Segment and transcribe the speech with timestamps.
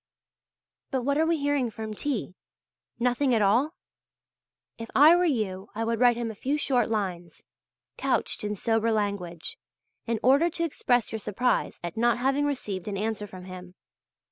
[0.89, 2.33] But what are we hearing from T.?
[2.99, 3.75] Nothing at all?
[4.79, 7.43] If I were you I would write him a few short lines,
[7.97, 9.59] couched in sober language,
[10.07, 13.75] in order to express your surprise at not having received an answer from him.